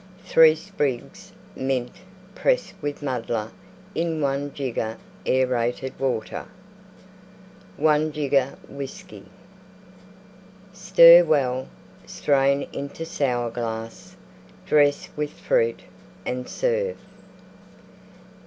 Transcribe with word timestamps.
3 0.25 0.55
sprigs 0.55 1.31
Mint 1.55 1.91
pressed 2.33 2.73
with 2.81 3.03
muddler 3.03 3.51
in 3.93 4.19
1 4.19 4.51
jigger 4.51 4.97
aerated 5.27 5.93
Water. 5.99 6.47
1 7.77 8.11
jigger 8.11 8.57
Whiskey. 8.67 9.25
Stir 10.73 11.23
well; 11.23 11.67
strain 12.07 12.67
into 12.73 13.05
Sour 13.05 13.51
glass; 13.51 14.15
dress 14.65 15.07
with 15.15 15.33
Fruit 15.33 15.81
and 16.25 16.49
serve. 16.49 16.97